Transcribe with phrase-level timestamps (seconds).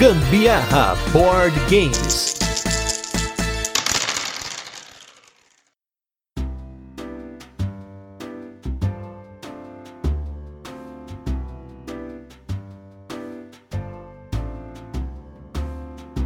[0.00, 2.34] Gambiarra Board Games.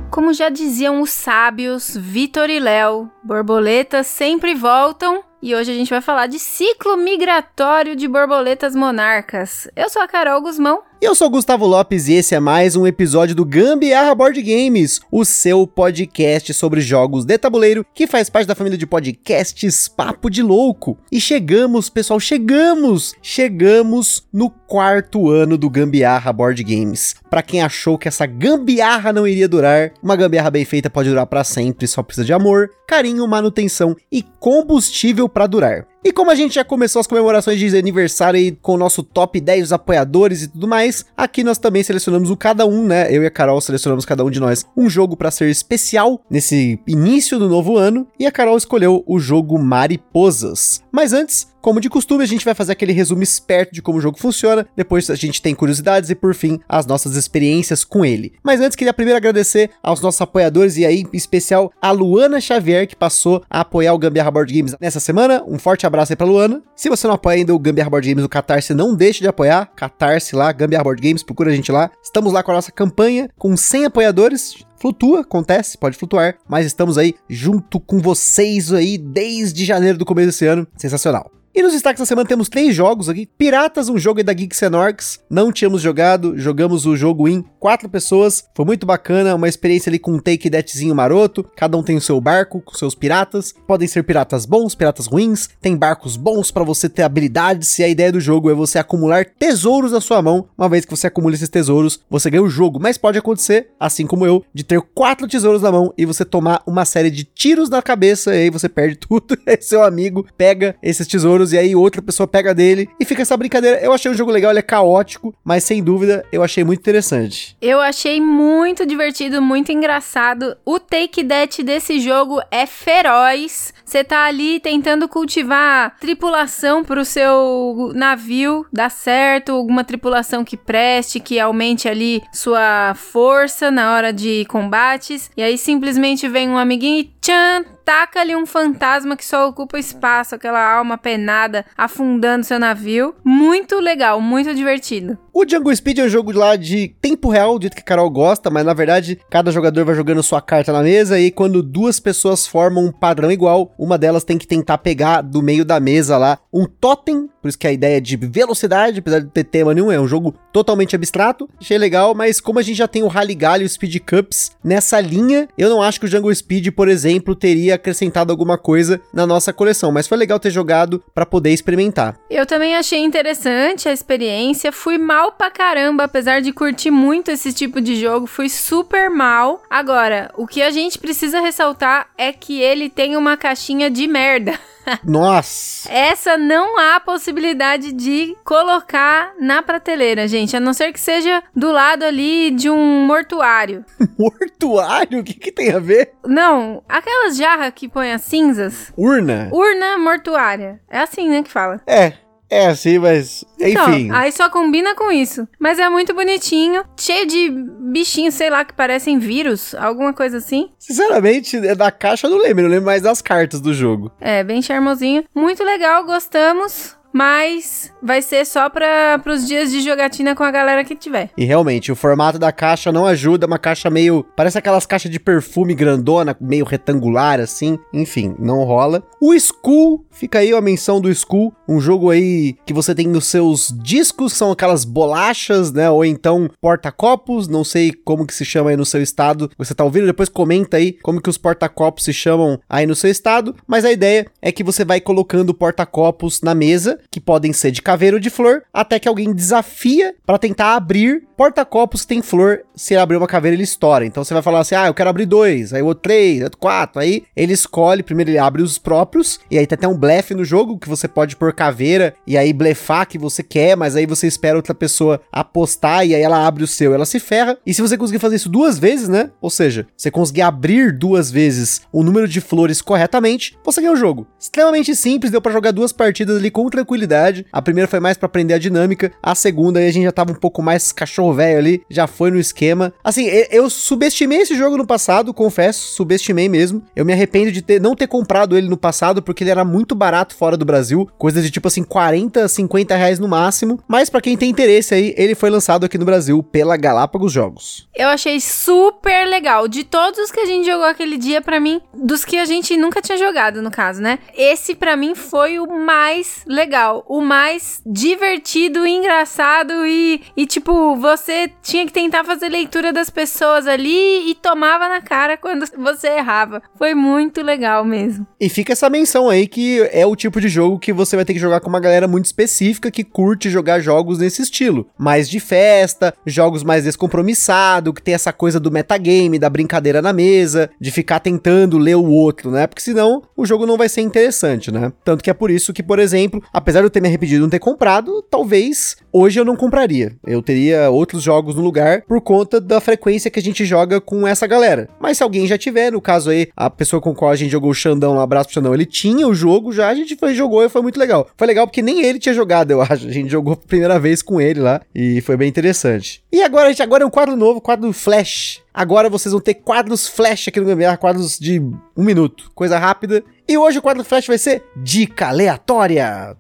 [0.09, 5.91] Como já diziam os sábios Vitor e Léo, borboletas sempre voltam e hoje a gente
[5.91, 9.68] vai falar de ciclo migratório de borboletas monarcas.
[9.75, 10.82] Eu sou a Carol Guzmão.
[11.04, 15.22] Eu sou Gustavo Lopes e esse é mais um episódio do Gambiarra Board Games, o
[15.22, 20.43] seu podcast sobre jogos de tabuleiro que faz parte da família de podcasts Papo de
[20.43, 20.96] Louco.
[21.13, 23.14] E chegamos, pessoal, chegamos!
[23.21, 27.16] Chegamos no quarto ano do Gambiarra Board Games.
[27.29, 31.27] Para quem achou que essa gambiarra não iria durar, uma gambiarra bem feita pode durar
[31.27, 35.86] para sempre, só precisa de amor, carinho, manutenção e combustível para durar.
[36.06, 39.41] E como a gente já começou as comemorações de aniversário aí com o nosso top
[39.41, 43.08] 10 dos apoiadores e tudo mais, aqui nós também selecionamos o cada um, né?
[43.10, 46.78] Eu e a Carol selecionamos cada um de nós um jogo para ser especial nesse
[46.86, 50.82] início do novo ano, e a Carol escolheu o jogo Mariposas.
[50.92, 54.00] Mas antes, como de costume, a gente vai fazer aquele resumo esperto de como o
[54.00, 58.34] jogo funciona, depois a gente tem curiosidades e por fim as nossas experiências com ele.
[58.42, 62.86] Mas antes queria primeiro agradecer aos nossos apoiadores e aí em especial a Luana Xavier
[62.86, 65.42] que passou a apoiar o Gambiarra Board Games nessa semana.
[65.48, 66.62] Um forte abraço aí pra Luana.
[66.77, 69.70] Se você não apoia ainda o Gambiarra Board Games no Catarse, não deixe de apoiar.
[69.75, 71.91] Catarse lá, Gambiarra Board Games, procura a gente lá.
[72.03, 76.98] Estamos lá com a nossa campanha com 100 apoiadores flutua, acontece, pode flutuar, mas estamos
[76.98, 80.67] aí junto com vocês aí desde janeiro do começo desse ano.
[80.77, 81.31] Sensacional.
[81.56, 83.27] E nos destaques da semana temos três jogos aqui.
[83.38, 85.20] Piratas, um jogo aí da Geeks and Orcs.
[85.30, 88.44] Não tínhamos jogado, jogamos o jogo em quatro pessoas.
[88.56, 91.48] Foi muito bacana, uma experiência ali com um take deckzinho maroto.
[91.56, 93.55] Cada um tem o seu barco com seus piratas.
[93.69, 95.48] Podem ser piratas bons, piratas ruins.
[95.60, 97.78] Tem barcos bons para você ter habilidades.
[97.78, 100.48] E a ideia do jogo é você acumular tesouros na sua mão.
[100.58, 102.80] Uma vez que você acumula esses tesouros, você ganha o jogo.
[102.80, 106.65] Mas pode acontecer, assim como eu, de ter quatro tesouros na mão e você tomar
[106.66, 108.34] uma série de tiros na cabeça.
[108.34, 109.38] E aí você perde tudo.
[109.47, 113.37] E seu amigo pega esses tesouros e aí outra pessoa pega dele e fica essa
[113.37, 113.78] brincadeira.
[113.81, 117.56] Eu achei um jogo legal, ele é caótico, mas sem dúvida eu achei muito interessante.
[117.60, 120.56] Eu achei muito divertido, muito engraçado.
[120.65, 123.72] O take that desse jogo é feroz.
[123.84, 131.21] Você tá ali tentando cultivar tripulação pro seu navio dar certo, alguma tripulação que preste,
[131.21, 135.31] que aumente ali sua força na hora de combates.
[135.37, 139.78] E aí simplesmente vem um amiguinho e tchan, taca ali um fantasma que só ocupa
[139.78, 143.14] espaço, aquela alma penada afundando seu navio.
[143.24, 145.18] Muito legal, muito divertido.
[145.37, 148.09] O Jungle Speed é um jogo lá de tempo real, do jeito que a Carol
[148.09, 151.99] gosta, mas na verdade cada jogador vai jogando sua carta na mesa e quando duas
[151.99, 156.17] pessoas formam um padrão igual, uma delas tem que tentar pegar do meio da mesa
[156.17, 159.75] lá um totem, por isso que a ideia é de velocidade, apesar de ter tema
[159.75, 161.49] nenhum, é um jogo totalmente abstrato.
[161.61, 164.53] Achei legal, mas como a gente já tem o Rally Galley e o Speed Cups
[164.62, 169.01] nessa linha, eu não acho que o Jungle Speed, por exemplo, teria acrescentado alguma coisa
[169.12, 172.16] na nossa coleção, mas foi legal ter jogado para poder experimentar.
[172.31, 177.52] Eu também achei interessante a experiência, fui mal pra caramba, apesar de curtir muito esse
[177.52, 179.62] tipo de jogo, fui super mal.
[179.68, 184.58] Agora, o que a gente precisa ressaltar é que ele tem uma caixinha de merda.
[185.02, 185.90] Nossa!
[185.90, 191.72] Essa não há possibilidade de colocar na prateleira, gente, a não ser que seja do
[191.72, 193.84] lado ali de um mortuário.
[194.18, 195.20] mortuário?
[195.20, 196.12] O que, que tem a ver?
[196.26, 198.92] Não, aquelas jarras que põem as cinzas.
[198.96, 199.48] Urna?
[199.52, 200.80] Urna mortuária.
[200.88, 201.80] É assim, né, que fala.
[201.86, 202.12] É,
[202.50, 203.44] é assim, mas.
[203.59, 204.10] Então, enfim.
[204.12, 205.49] aí só combina com isso.
[205.59, 210.71] Mas é muito bonitinho, cheio de bichinhos, sei lá, que parecem vírus, alguma coisa assim.
[210.78, 214.12] Sinceramente, é da caixa eu não lembro, eu lembro mais das cartas do jogo.
[214.21, 215.25] É, bem charmosinho.
[215.34, 220.82] Muito legal, gostamos mas vai ser só para os dias de jogatina com a galera
[220.82, 221.30] que tiver.
[221.38, 225.20] E realmente, o formato da caixa não ajuda, uma caixa meio, parece aquelas caixas de
[225.20, 229.04] perfume grandona, meio retangular assim, enfim, não rola.
[229.20, 233.26] O Skull, fica aí a menção do Skull, um jogo aí que você tem nos
[233.26, 238.71] seus discos, são aquelas bolachas, né, ou então porta-copos, não sei como que se chama
[238.71, 239.48] aí no seu estado.
[239.56, 240.06] Você tá ouvindo?
[240.06, 243.92] Depois comenta aí como que os porta-copos se chamam aí no seu estado, mas a
[243.92, 248.21] ideia é que você vai colocando porta-copos na mesa que podem ser de caveiro ou
[248.21, 252.65] de flor, até que alguém desafia para tentar abrir porta-copos que tem flor.
[252.74, 254.04] Se abrir uma caveira, ele estoura.
[254.04, 256.59] Então você vai falar assim: ah, eu quero abrir dois, aí o outro três, outro
[256.59, 257.00] quatro.
[257.00, 260.44] Aí ele escolhe, primeiro ele abre os próprios, e aí tem até um blefe no
[260.44, 264.26] jogo que você pode pôr caveira e aí blefar que você quer, mas aí você
[264.26, 267.56] espera outra pessoa apostar e aí ela abre o seu, ela se ferra.
[267.65, 269.31] E se você conseguir fazer isso duas vezes, né?
[269.41, 273.97] Ou seja, você conseguir abrir duas vezes o número de flores corretamente, você ganha o
[273.97, 274.27] jogo.
[274.38, 278.27] Extremamente simples, deu para jogar duas partidas ali com tranquilidade a primeira foi mais para
[278.27, 281.59] aprender a dinâmica, a segunda aí a gente já tava um pouco mais cachorro velho
[281.59, 282.93] ali, já foi no esquema esquema.
[283.03, 286.83] Assim, eu subestimei esse jogo no passado, confesso, subestimei mesmo.
[286.97, 289.95] Eu me arrependo de ter, não ter comprado ele no passado, porque ele era muito
[289.95, 293.79] barato fora do Brasil, coisas de tipo assim, 40, 50 reais no máximo.
[293.87, 297.89] Mas para quem tem interesse aí, ele foi lançado aqui no Brasil pela Galápagos Jogos.
[297.95, 299.69] Eu achei super legal.
[299.69, 302.77] De todos os que a gente jogou aquele dia, para mim, dos que a gente
[302.77, 304.19] nunca tinha jogado, no caso, né?
[304.35, 311.51] Esse para mim foi o mais legal, o mais divertido, engraçado e, e tipo, você
[311.63, 316.62] tinha que tentar fazer leitura das pessoas ali e tomava na cara quando você errava.
[316.79, 318.25] Foi muito legal mesmo.
[318.41, 321.33] E fica essa menção aí que é o tipo de jogo que você vai ter
[321.33, 324.87] que jogar com uma galera muito específica que curte jogar jogos nesse estilo.
[324.97, 330.12] Mais de festa, jogos mais descompromissados, que tem essa coisa do metagame, da brincadeira na
[330.12, 332.69] mesa, de ficar tentando ler o outro, né?
[332.69, 334.93] Porque senão o jogo não vai ser interessante, né?
[335.05, 337.43] Tanto que é por isso que, por exemplo, apesar de eu ter me arrependido de
[337.43, 340.12] não ter comprado, talvez hoje eu não compraria.
[340.25, 344.26] Eu teria outros jogos no lugar por conta da frequência que a gente joga com
[344.26, 344.88] essa galera.
[345.00, 347.70] Mas se alguém já tiver, no caso aí, a pessoa com qual a gente jogou
[347.70, 350.64] o Xandão, um abraço pro Xandão, ele tinha o jogo já, a gente foi, jogou
[350.64, 351.29] e foi muito legal.
[351.37, 353.06] Foi legal porque nem ele tinha jogado, eu acho.
[353.06, 356.23] A gente jogou pela primeira vez com ele lá e foi bem interessante.
[356.32, 358.62] E agora, gente, agora é um quadro novo, quadro Flash.
[358.73, 361.61] Agora vocês vão ter quadros Flash aqui no Gambiarra, quadros de
[361.96, 363.23] um minuto, coisa rápida.
[363.46, 366.37] E hoje o quadro Flash vai ser Dica Aleatória.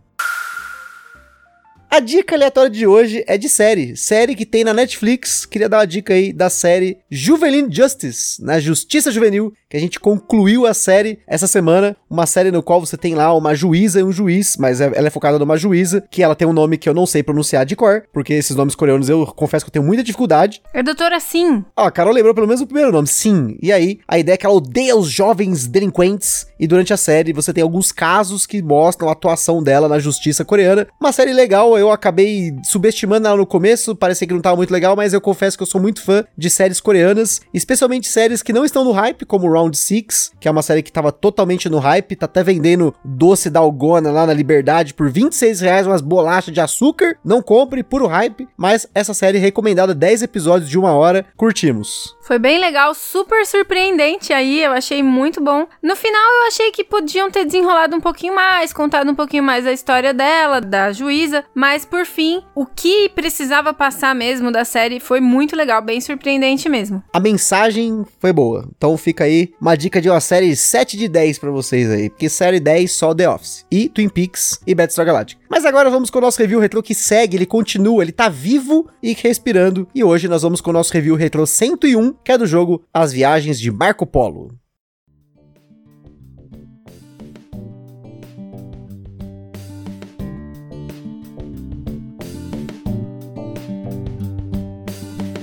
[1.94, 3.96] A dica aleatória de hoje é de série.
[3.96, 5.46] Série que tem na Netflix.
[5.46, 10.00] Queria dar uma dica aí da série Juvenile Justice, na Justiça Juvenil, que a gente
[10.00, 11.96] concluiu a série essa semana.
[12.10, 15.06] Uma série no qual você tem lá uma juíza e um juiz, mas é, ela
[15.06, 17.76] é focada numa juíza, que ela tem um nome que eu não sei pronunciar de
[17.76, 20.60] cor, porque esses nomes coreanos eu confesso que eu tenho muita dificuldade.
[20.72, 21.64] É doutora Sim.
[21.76, 23.56] Ó, a Carol lembrou pelo menos o primeiro nome, Sim.
[23.62, 27.32] E aí, a ideia é que ela odeia os jovens delinquentes, e durante a série
[27.32, 30.86] você tem alguns casos que mostram a atuação dela na justiça coreana.
[31.00, 34.96] Uma série legal, eu acabei subestimando ela no começo, parecia que não tava muito legal,
[34.96, 38.64] mas eu confesso que eu sou muito fã de séries coreanas, especialmente séries que não
[38.64, 42.16] estão no hype, como Round 6, que é uma série que tava totalmente no hype,
[42.16, 46.60] tá até vendendo doce da Algona lá na Liberdade por 26 reais, umas bolachas de
[46.60, 52.16] açúcar, não compre, puro hype, mas essa série recomendada, 10 episódios de uma hora, curtimos.
[52.22, 55.66] Foi bem legal, super surpreendente aí, eu achei muito bom.
[55.82, 59.66] No final eu achei que podiam ter desenrolado um pouquinho mais, contado um pouquinho mais
[59.66, 65.00] a história dela, da juíza, mas por fim, o que precisava passar mesmo da série
[65.00, 67.02] foi muito legal, bem surpreendente mesmo.
[67.12, 71.38] A mensagem foi boa, então fica aí uma dica de uma série 7 de 10
[71.38, 75.42] para vocês aí, porque série 10 só The Office, e Twin Peaks e Battlestar Galactica.
[75.48, 78.88] Mas agora vamos com o nosso review retrô que segue, ele continua, ele tá vivo
[79.02, 82.46] e respirando, e hoje nós vamos com o nosso review retrô 101, que é do
[82.46, 84.63] jogo As Viagens de Marco Polo.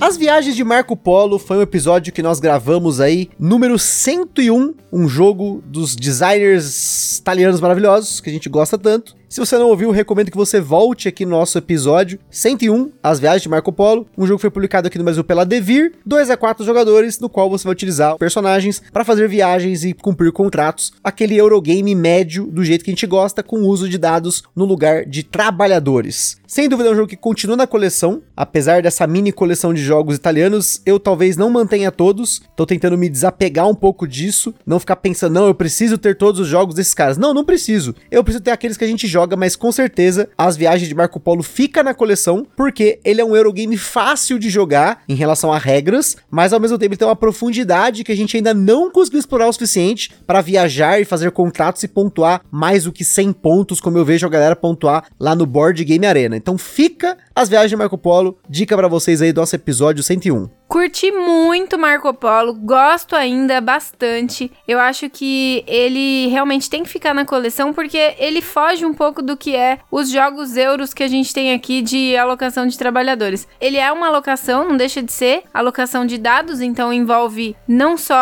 [0.02, 5.06] As Viagens de Marco Polo foi um episódio que nós gravamos aí, número 101, um
[5.06, 9.14] jogo dos designers italianos maravilhosos que a gente gosta tanto.
[9.32, 13.40] Se você não ouviu, recomendo que você volte aqui no nosso episódio 101, As Viagens
[13.40, 16.36] de Marco Polo, um jogo que foi publicado aqui no Brasil pela Devir, 2 a
[16.36, 21.34] 4 jogadores, no qual você vai utilizar personagens para fazer viagens e cumprir contratos, aquele
[21.34, 25.06] Eurogame médio do jeito que a gente gosta, com o uso de dados no lugar
[25.06, 26.36] de trabalhadores.
[26.46, 30.14] Sem dúvida é um jogo que continua na coleção, apesar dessa mini coleção de jogos
[30.14, 34.96] italianos, eu talvez não mantenha todos, tô tentando me desapegar um pouco disso, não ficar
[34.96, 37.16] pensando, não, eu preciso ter todos os jogos desses caras.
[37.16, 37.94] Não, não preciso.
[38.10, 40.94] Eu preciso ter aqueles que a gente joga joga, mas com certeza as viagens de
[40.94, 45.52] Marco Polo fica na coleção, porque ele é um Eurogame fácil de jogar em relação
[45.52, 48.90] a regras, mas ao mesmo tempo ele tem uma profundidade que a gente ainda não
[48.90, 53.32] conseguiu explorar o suficiente para viajar e fazer contratos e pontuar mais do que 100
[53.32, 56.36] pontos, como eu vejo a galera pontuar lá no Board Game Arena.
[56.36, 60.61] Então fica as viagens de Marco Polo, dica para vocês aí do nosso episódio 101.
[60.72, 64.50] Curti muito Marco Polo, gosto ainda bastante.
[64.66, 69.20] Eu acho que ele realmente tem que ficar na coleção porque ele foge um pouco
[69.20, 73.46] do que é os jogos euros que a gente tem aqui de alocação de trabalhadores.
[73.60, 78.14] Ele é uma alocação, não deixa de ser, alocação de dados, então envolve não só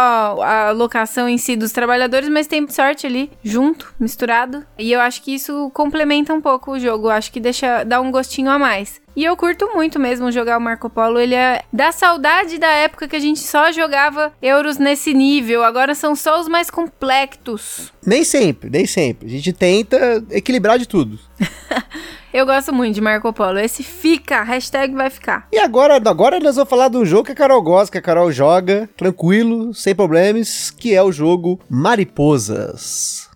[0.42, 4.66] a alocação em si dos trabalhadores, mas tem sorte ali junto, misturado.
[4.76, 8.11] E eu acho que isso complementa um pouco o jogo, acho que deixa dá um
[8.11, 9.00] gostinho a mais.
[9.14, 11.19] E eu curto muito mesmo jogar o Marco Polo.
[11.19, 15.64] Ele é da saudade da época que a gente só jogava euros nesse nível.
[15.64, 17.93] Agora são só os mais complexos.
[18.07, 19.26] Nem sempre, nem sempre.
[19.26, 21.19] A gente tenta equilibrar de tudo.
[22.33, 23.59] Eu gosto muito de Marco Polo.
[23.59, 25.49] Esse fica, hashtag vai ficar.
[25.52, 28.02] E agora, agora nós vamos falar de um jogo que a Carol gosta, que a
[28.02, 33.29] Carol joga, tranquilo, sem problemas, que é o jogo Mariposas.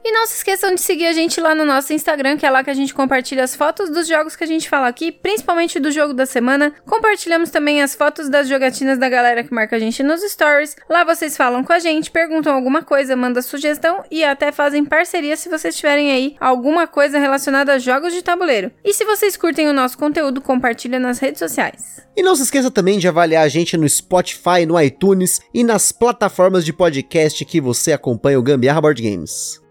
[0.04, 2.64] E não se esqueçam de seguir a gente lá no nosso Instagram, que é lá
[2.64, 5.92] que a gente compartilha as fotos dos jogos que a gente fala aqui, principalmente do
[5.92, 6.74] jogo da semana.
[6.86, 10.76] Compartilhamos também as fotos das jogatinas da galera que marca a gente nos stories.
[10.90, 15.38] Lá vocês falam com a gente, perguntam alguma coisa, mandam sugestão e até fazem parceria
[15.38, 18.72] se vocês tiverem aí alguma coisa relacionada a jogos de tabuleiro.
[18.84, 22.02] E se vocês curtem o nosso conteúdo, compartilha nas redes sociais.
[22.16, 25.92] E não se esqueça também de avaliar a gente no Spotify, no iTunes e nas
[25.92, 29.62] plataformas de podcast que você acompanha o Gambiarra Board Games.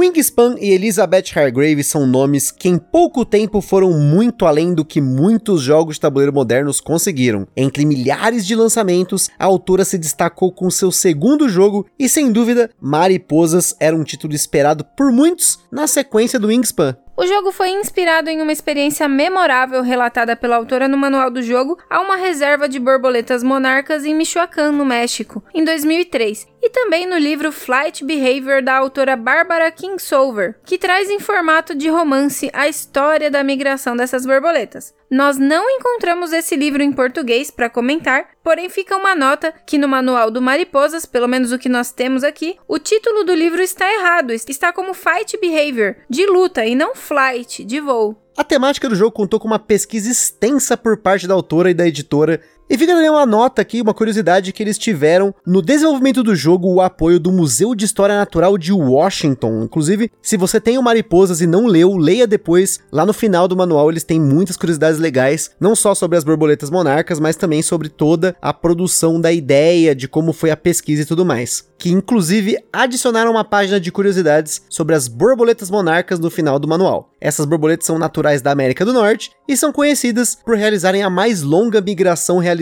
[0.00, 4.98] Wingspan e Elizabeth Hargrave são nomes que em pouco tempo foram muito além do que
[4.98, 7.46] muitos jogos de tabuleiro modernos conseguiram.
[7.54, 12.70] Entre milhares de lançamentos, a autora se destacou com seu segundo jogo e, sem dúvida,
[12.80, 16.96] Mariposas era um título esperado por muitos na sequência do Wingspan.
[17.20, 21.76] O jogo foi inspirado em uma experiência memorável relatada pela autora no manual do jogo
[21.90, 27.18] a uma reserva de borboletas monarcas em Michoacán, no México, em 2003, e também no
[27.18, 33.30] livro Flight Behavior da autora Barbara Kingsolver, que traz em formato de romance a história
[33.30, 34.94] da migração dessas borboletas.
[35.10, 39.88] Nós não encontramos esse livro em português para comentar, porém fica uma nota que no
[39.88, 43.92] manual do Mariposas, pelo menos o que nós temos aqui, o título do livro está
[43.92, 48.16] errado, está como Fight Behavior, de luta e não Flight, de voo.
[48.36, 51.88] A temática do jogo contou com uma pesquisa extensa por parte da autora e da
[51.88, 56.36] editora e fica também uma nota aqui, uma curiosidade que eles tiveram no desenvolvimento do
[56.36, 59.64] jogo o apoio do Museu de História Natural de Washington.
[59.64, 62.78] Inclusive, se você tem o Mariposas e não leu, leia depois.
[62.92, 66.70] Lá no final do manual eles têm muitas curiosidades legais, não só sobre as borboletas
[66.70, 71.06] monarcas, mas também sobre toda a produção da ideia, de como foi a pesquisa e
[71.06, 71.68] tudo mais.
[71.76, 77.10] Que inclusive adicionaram uma página de curiosidades sobre as borboletas monarcas no final do manual.
[77.20, 81.42] Essas borboletas são naturais da América do Norte e são conhecidas por realizarem a mais
[81.42, 82.59] longa migração realizada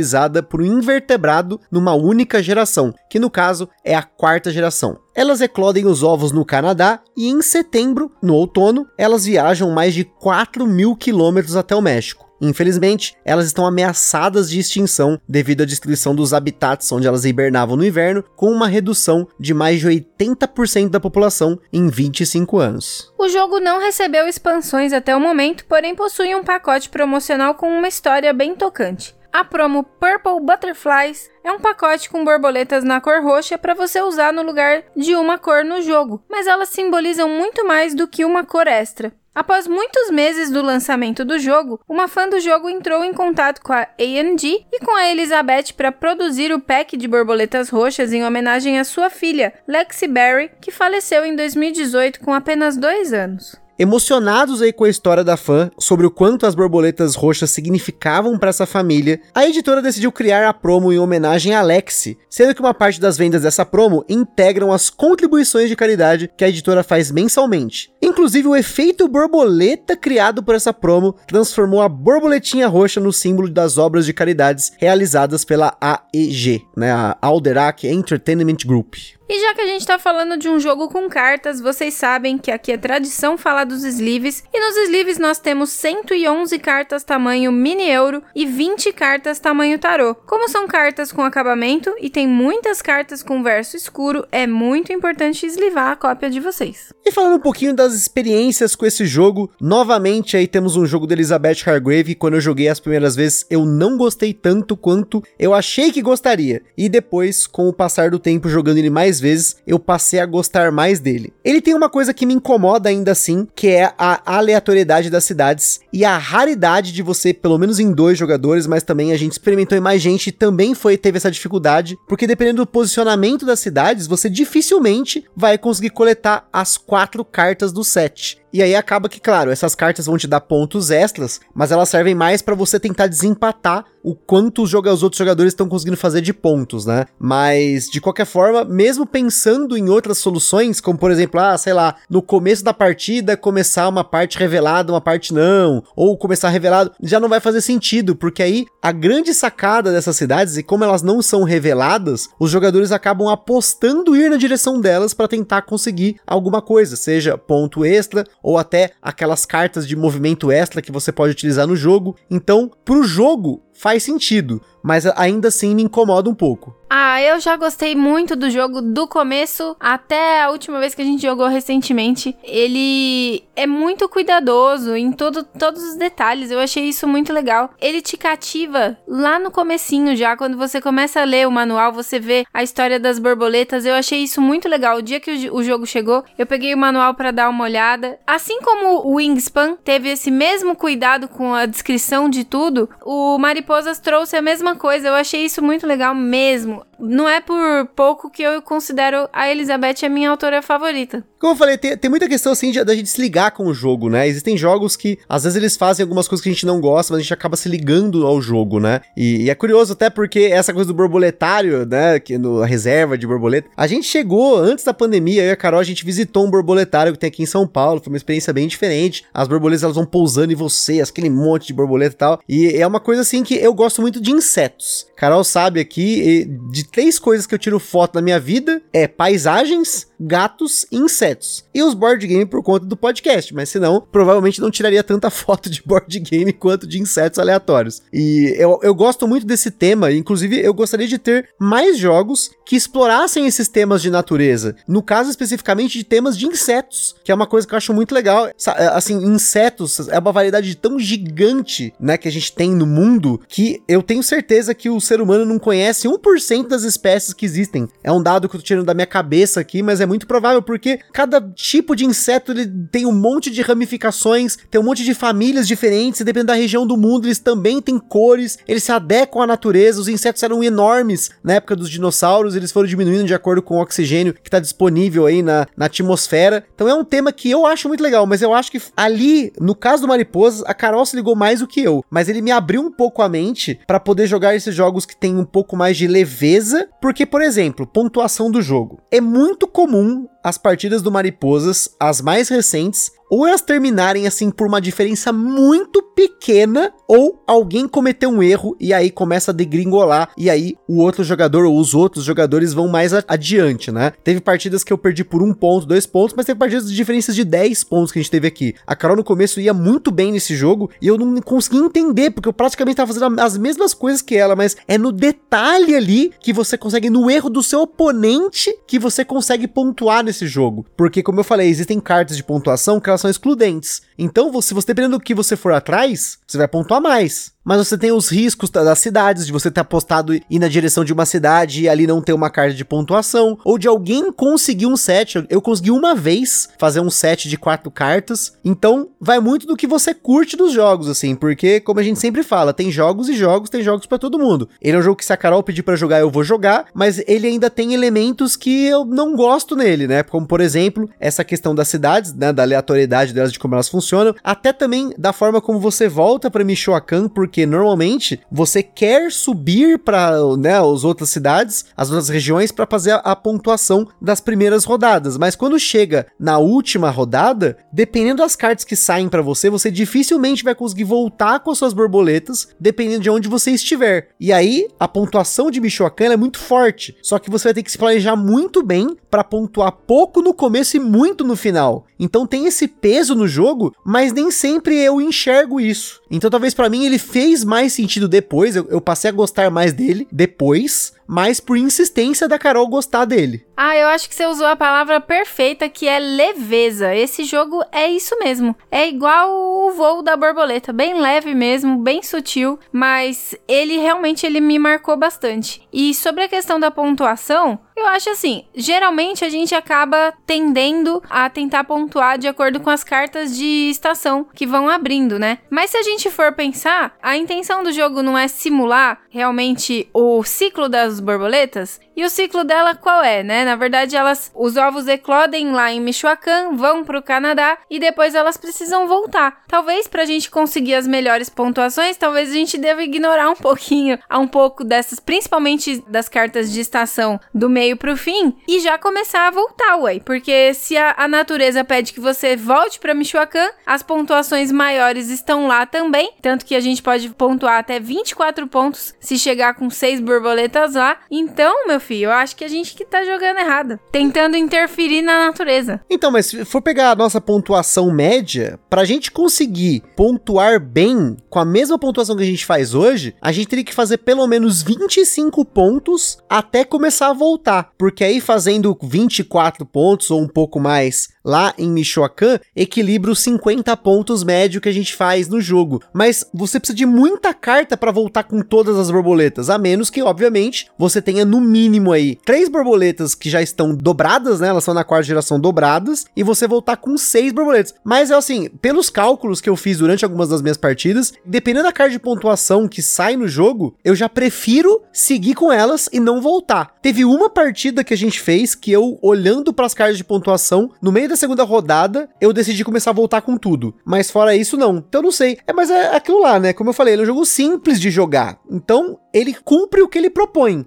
[0.49, 4.99] por um invertebrado numa única geração, que no caso é a quarta geração.
[5.15, 10.05] Elas eclodem os ovos no Canadá e em setembro, no outono, elas viajam mais de
[10.05, 12.29] 4 mil quilômetros até o México.
[12.41, 17.85] Infelizmente, elas estão ameaçadas de extinção devido à destruição dos habitats onde elas hibernavam no
[17.85, 23.13] inverno, com uma redução de mais de 80% da população em 25 anos.
[23.19, 27.89] O jogo não recebeu expansões até o momento, porém possui um pacote promocional com uma
[27.89, 29.18] história bem tocante.
[29.33, 34.33] A promo Purple Butterflies é um pacote com borboletas na cor roxa para você usar
[34.33, 38.45] no lugar de uma cor no jogo, mas elas simbolizam muito mais do que uma
[38.45, 39.13] cor extra.
[39.35, 43.73] Após muitos meses do lançamento do jogo, uma fã do jogo entrou em contato com
[43.73, 48.81] a A&G e com a Elizabeth para produzir o pack de borboletas roxas em homenagem
[48.81, 53.55] à sua filha, Lexi Berry, que faleceu em 2018 com apenas dois anos.
[53.81, 58.49] Emocionados aí com a história da fã sobre o quanto as borboletas roxas significavam para
[58.49, 62.75] essa família, a editora decidiu criar a promo em homenagem a Lexi, sendo que uma
[62.75, 67.93] parte das vendas dessa promo integram as contribuições de caridade que a editora faz mensalmente.
[68.03, 73.79] Inclusive, o efeito borboleta criado por essa promo transformou a borboletinha roxa no símbolo das
[73.79, 79.18] obras de caridades realizadas pela AEG, né, a Alderac Entertainment Group.
[79.31, 82.51] E já que a gente tá falando de um jogo com cartas, vocês sabem que
[82.51, 84.43] aqui é tradição falar dos sleeves.
[84.55, 90.15] E nos sleeves nós temos 111 cartas tamanho mini euro e 20 cartas tamanho tarô.
[90.15, 95.45] Como são cartas com acabamento e tem muitas cartas com verso escuro, é muito importante
[95.45, 96.91] eslivar a cópia de vocês.
[97.05, 101.13] E falando um pouquinho das experiências com esse jogo, novamente aí temos um jogo da
[101.13, 105.93] Elizabeth Hargrave quando eu joguei as primeiras vezes eu não gostei tanto quanto eu achei
[105.93, 106.63] que gostaria.
[106.79, 110.71] E depois, com o passar do tempo jogando ele mais vezes, eu passei a gostar
[110.71, 111.33] mais dele.
[111.45, 115.81] Ele tem uma coisa que me incomoda ainda assim, que é a aleatoriedade das cidades
[115.93, 119.77] e a raridade de você, pelo menos em dois jogadores, mas também a gente experimentou
[119.77, 124.07] em mais gente e também foi teve essa dificuldade, porque dependendo do posicionamento das cidades,
[124.07, 128.39] você dificilmente vai conseguir coletar as quatro cartas do set.
[128.53, 132.15] E aí acaba que, claro, essas cartas vão te dar pontos extras, mas elas servem
[132.15, 136.33] mais para você tentar desempatar o quanto os, os outros jogadores estão conseguindo fazer de
[136.33, 137.05] pontos, né?
[137.19, 141.97] Mas, de qualquer forma, mesmo pensando em outras soluções, como por exemplo, ah, sei lá,
[142.09, 147.21] no começo da partida começar uma parte revelada, uma parte não, ou começar revelado, já
[147.21, 151.21] não vai fazer sentido, porque aí a grande sacada dessas cidades, e como elas não
[151.21, 156.97] são reveladas, os jogadores acabam apostando ir na direção delas para tentar conseguir alguma coisa,
[156.97, 161.77] seja ponto extra ou até aquelas cartas de movimento extra que você pode utilizar no
[161.77, 162.17] jogo.
[162.31, 166.75] Então, pro jogo, faz sentido mas ainda assim me incomoda um pouco.
[166.91, 171.05] Ah, eu já gostei muito do jogo do começo até a última vez que a
[171.05, 172.35] gente jogou recentemente.
[172.43, 176.51] Ele é muito cuidadoso em todo, todos os detalhes.
[176.51, 177.71] Eu achei isso muito legal.
[177.79, 182.19] Ele te cativa lá no comecinho já, quando você começa a ler o manual, você
[182.19, 183.85] vê a história das borboletas.
[183.85, 184.97] Eu achei isso muito legal.
[184.97, 188.19] O dia que o, o jogo chegou, eu peguei o manual para dar uma olhada.
[188.27, 193.37] Assim como o Wingspan teve esse mesmo cuidado com a descrição de tudo, o
[193.69, 195.09] Mariposas trouxe a mesma coisa.
[195.09, 196.83] Eu achei isso muito legal mesmo.
[196.99, 201.23] Não é por pouco que eu considero a Elizabeth a minha autora favorita.
[201.39, 204.09] Como eu falei, tem, tem muita questão assim da gente se ligar com o jogo,
[204.09, 204.27] né?
[204.27, 207.21] Existem jogos que às vezes eles fazem algumas coisas que a gente não gosta, mas
[207.21, 209.03] a gente acaba se ligando ao jogo, né?
[209.17, 212.19] E, e é curioso até porque essa coisa do borboletário, né?
[212.19, 213.69] Que no reserva de borboleta.
[213.77, 217.13] A gente chegou antes da pandemia, eu e a Carol, a gente visitou um borboletário
[217.13, 218.01] que tem aqui em São Paulo.
[218.03, 219.25] Foi uma experiência bem diferente.
[219.33, 222.41] As borboletas elas vão pousando em você, aquele monte de borboleta e tal.
[222.49, 225.08] E é uma coisa assim que eu gosto muito de insetos.
[225.19, 230.07] Carol sabe aqui, de três coisas que eu tiro foto na minha vida é paisagens,
[230.19, 231.65] gatos e insetos.
[231.75, 235.69] E os board game por conta do podcast, mas senão, provavelmente não tiraria tanta foto
[235.69, 238.01] de board game quanto de insetos aleatórios.
[238.13, 242.77] E eu, eu gosto muito desse tema, inclusive eu gostaria de ter mais jogos que
[242.77, 244.77] explorassem esses temas de natureza.
[244.87, 248.15] No caso especificamente de temas de insetos, que é uma coisa que eu acho muito
[248.15, 248.49] legal.
[248.93, 253.83] Assim, insetos é uma variedade tão gigante, né, que a gente tem no mundo, que
[253.89, 257.89] eu tenho certeza que o ser humano não conhece 1% das espécies que existem.
[258.05, 260.63] É um dado que eu tô tirando da minha cabeça aqui, mas é muito provável
[260.63, 265.15] porque cada tipo de inseto ele tem um monte de ramificações, tem um monte de
[265.15, 269.43] famílias diferentes, e dependendo da região do mundo, eles também têm cores, eles se adequam
[269.43, 270.01] à natureza.
[270.01, 273.81] Os insetos eram enormes na época dos dinossauros, eles foram diminuindo de acordo com o
[273.81, 276.65] oxigênio que está disponível aí na, na atmosfera.
[276.75, 279.75] Então é um tema que eu acho muito legal, mas eu acho que ali, no
[279.75, 282.83] caso do Mariposas, a Carol se ligou mais do que eu, mas ele me abriu
[282.83, 286.07] um pouco a mente para poder jogar esses jogos que tem um pouco mais de
[286.07, 289.01] leveza porque, por exemplo, pontuação do jogo.
[289.11, 294.67] É muito comum as partidas do Mariposas, as mais recentes, ou elas terminarem assim por
[294.67, 300.49] uma diferença muito pequena, ou alguém cometeu um erro e aí começa a degringolar, e
[300.49, 304.13] aí o outro jogador ou os outros jogadores vão mais adiante, né?
[304.25, 307.35] Teve partidas que eu perdi por um ponto, dois pontos, mas teve partidas de diferenças
[307.35, 308.75] de 10 pontos que a gente teve aqui.
[308.87, 312.49] A Carol no começo ia muito bem nesse jogo e eu não consegui entender, porque
[312.49, 316.53] eu praticamente estava fazendo as mesmas coisas que ela, mas é no detalhe ali que
[316.53, 320.87] você consegue, no erro do seu oponente, que você consegue pontuar nesse jogo.
[320.97, 324.03] Porque, como eu falei, existem cartas de pontuação que elas são excludentes.
[324.19, 327.99] Então, se você dependendo do que você for atrás, você vai pontuar mais mas você
[327.99, 331.83] tem os riscos das cidades, de você ter apostado ir na direção de uma cidade
[331.83, 335.45] e ali não ter uma carta de pontuação, ou de alguém conseguir um set.
[335.51, 339.87] Eu consegui uma vez fazer um set de quatro cartas, então vai muito do que
[339.87, 343.69] você curte dos jogos, assim, porque, como a gente sempre fala, tem jogos e jogos,
[343.69, 344.67] tem jogos para todo mundo.
[344.81, 347.23] Ele é um jogo que se a Carol pedir para jogar, eu vou jogar, mas
[347.27, 350.23] ele ainda tem elementos que eu não gosto nele, né?
[350.23, 352.51] Como, por exemplo, essa questão das cidades, né?
[352.51, 356.65] Da aleatoriedade delas, de como elas funcionam, até também da forma como você volta para
[356.65, 362.71] Michoacán, porque porque normalmente você quer subir para né, as outras cidades, as outras regiões,
[362.71, 365.37] para fazer a, pontuação das primeiras rodadas.
[365.37, 370.63] Mas quando chega na última rodada, dependendo das cartas que saem para você, você dificilmente
[370.63, 374.29] vai conseguir voltar com as suas borboletas, dependendo de onde você estiver.
[374.39, 377.17] E aí, a pontuação de Michoacán é muito forte.
[377.21, 380.97] Só que você vai ter que se planejar muito bem para pontuar pouco no começo
[380.97, 382.07] e muito no final.
[382.19, 386.21] Então tem esse peso no jogo, mas nem sempre eu enxergo isso.
[386.31, 389.93] Então talvez para mim ele fez mais sentido depois, eu, eu, passei a gostar mais
[389.93, 393.67] dele depois, mas por insistência da Carol gostar dele.
[393.77, 397.15] Ah, eu acho que você usou a palavra perfeita que é leveza.
[397.15, 398.75] Esse jogo é isso mesmo.
[398.91, 404.61] É igual o voo da borboleta, bem leve mesmo, bem sutil, mas ele realmente ele
[404.61, 405.87] me marcou bastante.
[405.93, 411.51] E sobre a questão da pontuação, eu acho assim, geralmente a gente acaba tendendo a
[411.51, 415.59] tentar pontuar de acordo com as cartas de estação que vão abrindo, né?
[415.69, 420.43] Mas se a gente for pensar, a intenção do jogo não é simular realmente o
[420.45, 423.65] ciclo das borboletas, e o ciclo dela qual é, né?
[423.65, 428.35] Na verdade, elas os ovos eclodem lá em Michoacán, vão para o Canadá e depois
[428.35, 429.63] elas precisam voltar.
[429.69, 434.19] Talvez para a gente conseguir as melhores pontuações, talvez a gente deva ignorar um pouquinho,
[434.31, 438.99] um pouco dessas, principalmente das cartas de estação do meio para o fim e já
[438.99, 440.21] começar a voltar, ué.
[440.21, 445.67] Porque se a, a natureza pede que você volte para Michoacán, as pontuações maiores estão
[445.67, 450.21] lá também, tanto que a gente pode pontuar até 24 pontos se chegar com seis
[450.21, 451.19] borboletas lá lá.
[451.31, 453.99] Então, meu filho, eu acho que a gente que tá jogando errado.
[454.13, 456.01] Tentando interferir na natureza.
[456.11, 461.59] Então, mas se for pegar a nossa pontuação média, pra gente conseguir pontuar bem com
[461.59, 464.83] a mesma pontuação que a gente faz hoje, a gente teria que fazer pelo menos
[464.83, 467.91] 25 pontos até começar a voltar.
[467.97, 473.97] Porque aí fazendo 24 pontos ou um pouco mais lá em Michoacán, equilibra os 50
[473.97, 476.03] pontos médio que a gente faz no jogo.
[476.13, 480.23] Mas você precisa de muita carta para voltar com todas as borboletas, a menos que,
[480.23, 484.69] obviamente, você tenha no mínimo aí três borboletas que já estão dobradas, né?
[484.69, 487.95] Elas são na quarta geração dobradas, e você voltar com seis borboletas.
[488.05, 491.93] Mas é assim, pelos cálculos que eu fiz durante algumas das minhas partidas, dependendo da
[491.93, 496.41] carta de pontuação que sai no jogo, eu já prefiro seguir com elas e não
[496.41, 496.95] voltar.
[497.01, 500.91] Teve uma partida que a gente fez que eu, olhando para as cartas de pontuação,
[501.01, 503.95] no meio da segunda rodada, eu decidi começar a voltar com tudo.
[504.05, 504.97] Mas fora isso, não.
[505.09, 505.59] Então não sei.
[505.67, 506.73] É, mas é aquilo lá, né?
[506.73, 508.59] Como eu falei, ele é um jogo simples de jogar.
[508.71, 510.87] Então, ele cumpre o que ele propõe.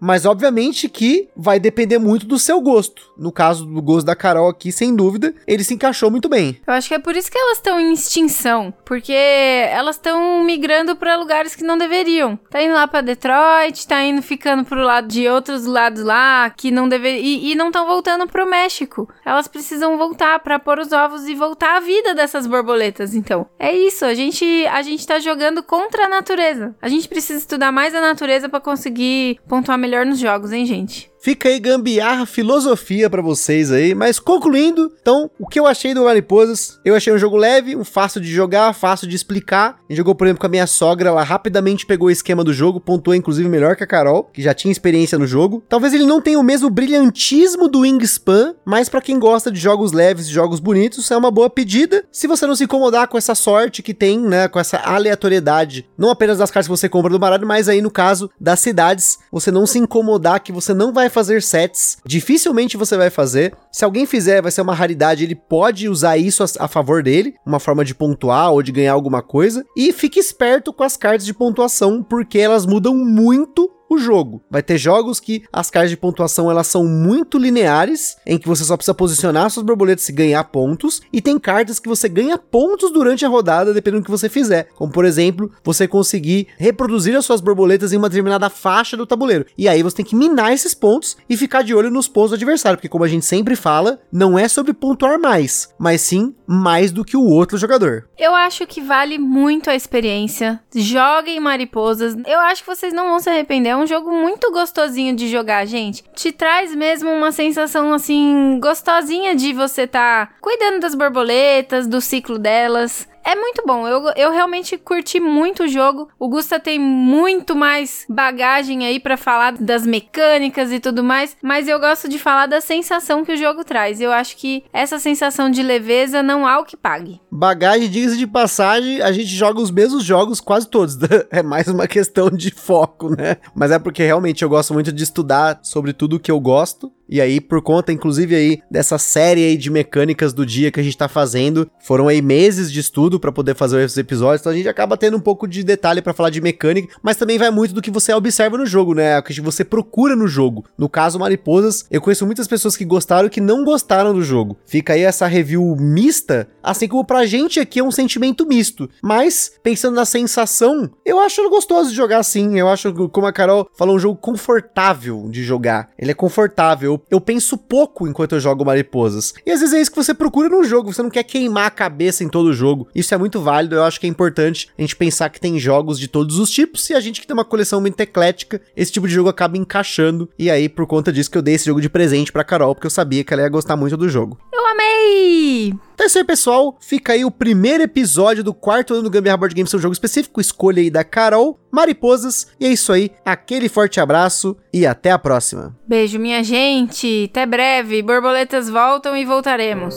[0.00, 3.10] Mas obviamente que vai depender muito do seu gosto.
[3.16, 6.60] No caso do gosto da Carol aqui, sem dúvida, ele se encaixou muito bem.
[6.66, 10.94] Eu acho que é por isso que elas estão em extinção, porque elas estão migrando
[10.94, 12.38] para lugares que não deveriam.
[12.50, 16.70] Tá indo lá para Detroit, tá indo ficando pro lado de outros lados lá que
[16.70, 19.08] não deveriam e, e não estão voltando pro México.
[19.24, 23.46] Elas precisam voltar para pôr os ovos e voltar à vida dessas borboletas, então.
[23.58, 26.74] É isso, a gente a gente tá jogando contra a natureza.
[26.80, 31.10] A gente precisa estudar mais a natureza para conseguir pontuar melhor nos jogos, hein, gente?
[31.20, 33.94] Fica aí gambiarra, filosofia para vocês aí.
[33.94, 36.78] Mas concluindo, então, o que eu achei do Mariposas?
[36.84, 39.80] Eu achei um jogo leve, um fácil de jogar, fácil de explicar.
[39.88, 42.52] A gente jogou, por exemplo, com a minha sogra, ela rapidamente pegou o esquema do
[42.52, 45.62] jogo, pontuou inclusive melhor que a Carol, que já tinha experiência no jogo.
[45.68, 49.92] Talvez ele não tenha o mesmo brilhantismo do Wingspan, mas para quem gosta de jogos
[49.92, 52.04] leves, jogos bonitos, é uma boa pedida.
[52.12, 56.10] Se você não se incomodar com essa sorte que tem, né, com essa aleatoriedade, não
[56.10, 59.50] apenas das cartas que você compra do baralho, mas aí no caso das cidades, você
[59.50, 63.54] não se incomodar que você não vai vai fazer sets, dificilmente você vai fazer.
[63.72, 67.34] Se alguém fizer, vai ser uma raridade, ele pode usar isso a, a favor dele,
[67.44, 69.64] uma forma de pontuar ou de ganhar alguma coisa.
[69.76, 74.42] E fique esperto com as cartas de pontuação, porque elas mudam muito o jogo.
[74.50, 78.64] Vai ter jogos que as cartas de pontuação elas são muito lineares, em que você
[78.64, 82.92] só precisa posicionar suas borboletas e ganhar pontos, e tem cartas que você ganha pontos
[82.92, 84.68] durante a rodada, dependendo do que você fizer.
[84.74, 89.46] Como por exemplo, você conseguir reproduzir as suas borboletas em uma determinada faixa do tabuleiro.
[89.56, 92.34] E aí você tem que minar esses pontos e ficar de olho nos pontos do
[92.34, 96.90] adversário, porque como a gente sempre fala, não é sobre pontuar mais, mas sim mais
[96.90, 98.08] do que o outro jogador.
[98.18, 100.60] Eu acho que vale muito a experiência.
[100.74, 102.16] Joguem mariposas.
[102.26, 106.04] Eu acho que vocês não vão se arrepender um jogo muito gostosinho de jogar, gente.
[106.14, 112.38] Te traz mesmo uma sensação assim gostosinha de você tá cuidando das borboletas, do ciclo
[112.38, 113.08] delas.
[113.24, 113.86] É muito bom.
[113.86, 116.08] Eu, eu realmente curti muito o jogo.
[116.18, 121.68] O Gusta tem muito mais bagagem aí para falar das mecânicas e tudo mais, mas
[121.68, 124.00] eu gosto de falar da sensação que o jogo traz.
[124.00, 127.20] Eu acho que essa sensação de leveza não há o que pague.
[127.30, 130.96] Bagagem, diga de passagem, a gente joga os mesmos jogos quase todos.
[131.30, 133.36] É mais uma questão de foco, né?
[133.54, 137.20] Mas é porque realmente eu gosto muito de estudar sobre tudo que eu gosto e
[137.20, 140.96] aí, por conta, inclusive, aí, dessa série aí de mecânicas do dia que a gente
[140.96, 144.68] tá fazendo, foram aí meses de estudo para poder fazer esses episódios, então a gente
[144.68, 147.80] acaba tendo um pouco de detalhe para falar de mecânica, mas também vai muito do
[147.82, 149.18] que você observa no jogo, né?
[149.18, 150.64] O que você procura no jogo.
[150.76, 154.58] No caso, Mariposas, eu conheço muitas pessoas que gostaram e que não gostaram do jogo.
[154.66, 158.88] Fica aí essa review mista, assim como pra gente aqui é um sentimento misto.
[159.02, 162.58] Mas, pensando na sensação, eu acho gostoso de jogar assim.
[162.58, 165.88] Eu acho, como a Carol falou, um jogo confortável de jogar.
[165.98, 169.34] Ele é confortável eu, penso pouco enquanto eu jogo mariposas.
[169.44, 171.70] E às vezes é isso que você procura no jogo, você não quer queimar a
[171.70, 172.88] cabeça em todo o jogo.
[172.94, 175.98] Isso é muito válido, eu acho que é importante a gente pensar que tem jogos
[175.98, 179.06] de todos os tipos e a gente que tem uma coleção muito eclética, esse tipo
[179.06, 180.28] de jogo acaba encaixando.
[180.38, 182.86] E aí, por conta disso que eu dei esse jogo de presente pra Carol, porque
[182.86, 184.38] eu sabia que ela ia gostar muito do jogo.
[184.52, 185.72] Eu amei!
[185.94, 186.76] Então é isso aí, pessoal.
[186.80, 190.40] Fica aí o primeiro episódio do quarto ano do Gambiarra Board Games, seu jogo específico.
[190.40, 192.46] Escolha aí da Carol, Mariposas.
[192.60, 193.10] E é isso aí.
[193.24, 195.76] Aquele forte abraço e até a próxima.
[195.86, 197.28] Beijo, minha gente.
[197.30, 198.02] Até breve.
[198.02, 199.96] Borboletas voltam e voltaremos.